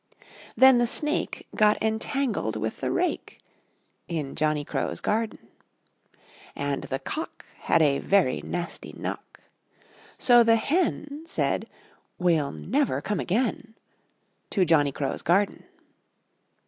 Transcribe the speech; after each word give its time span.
Then 0.57 0.79
the 0.79 0.87
Snake 0.87 1.45
Got 1.55 1.79
entangled 1.79 2.55
with 2.55 2.79
the 2.81 2.89
rake 2.89 3.39
In 4.07 4.33
Johnny 4.35 4.65
Crow's 4.65 4.99
Garden. 4.99 5.37
And 6.55 6.85
the 6.85 6.97
Cock 6.97 7.45
Had 7.59 7.83
a 7.83 7.99
very 7.99 8.41
nasty 8.41 8.95
knock; 8.97 9.41
So 10.17 10.41
the 10.41 10.55
Hen 10.55 11.25
Said: 11.27 11.69
"We'll 12.17 12.51
never 12.51 12.99
come 12.99 13.19
again 13.19 13.75
To 14.49 14.65
Johnny 14.65 14.91
Crow's 14.91 15.21
Garden!" 15.21 15.65